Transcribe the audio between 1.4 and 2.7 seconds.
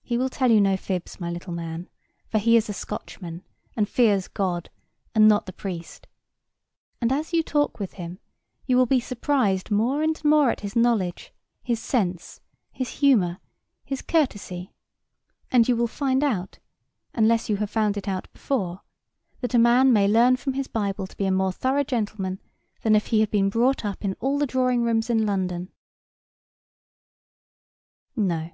man; for he is